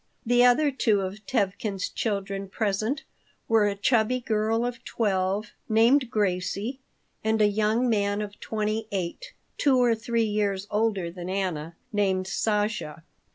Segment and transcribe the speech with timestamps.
[0.25, 3.03] The other two of Tevkin's children present
[3.47, 6.79] were a chubby girl of twelve, named Gracie,
[7.23, 12.25] and a young man of twenty eight, two or three years older than Anna, named
[12.25, 13.03] Sasha.